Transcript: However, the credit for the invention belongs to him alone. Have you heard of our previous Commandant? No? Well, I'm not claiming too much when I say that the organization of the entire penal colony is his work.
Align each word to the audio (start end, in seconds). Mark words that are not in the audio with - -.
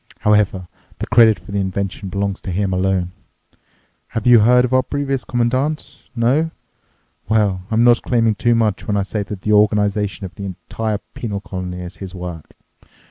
However, 0.21 0.67
the 0.97 1.05
credit 1.05 1.37
for 1.37 1.51
the 1.51 1.59
invention 1.59 2.09
belongs 2.09 2.41
to 2.41 2.51
him 2.51 2.73
alone. 2.73 3.11
Have 4.07 4.25
you 4.25 4.39
heard 4.39 4.65
of 4.65 4.73
our 4.73 4.81
previous 4.81 5.23
Commandant? 5.23 6.05
No? 6.15 6.49
Well, 7.29 7.61
I'm 7.69 7.83
not 7.83 8.01
claiming 8.01 8.33
too 8.33 8.55
much 8.55 8.87
when 8.87 8.97
I 8.97 9.03
say 9.03 9.21
that 9.21 9.41
the 9.41 9.53
organization 9.53 10.25
of 10.25 10.33
the 10.33 10.45
entire 10.45 10.97
penal 11.13 11.39
colony 11.39 11.81
is 11.81 11.97
his 11.97 12.15
work. 12.15 12.49